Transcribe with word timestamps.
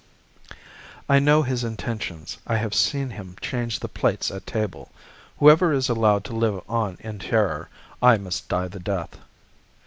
I 1.07 1.19
know 1.19 1.43
his 1.43 1.63
intentions. 1.63 2.39
I 2.47 2.55
have 2.57 2.73
seen 2.73 3.11
him 3.11 3.35
change 3.39 3.81
the 3.81 3.87
plates 3.87 4.31
at 4.31 4.47
table. 4.47 4.91
Whoever 5.37 5.73
is 5.73 5.89
allowed 5.89 6.23
to 6.23 6.35
live 6.35 6.63
on 6.67 6.97
in 7.01 7.19
terror, 7.19 7.69
I 8.01 8.17
must 8.17 8.49
die 8.49 8.67
the 8.67 8.79
death. 8.79 9.19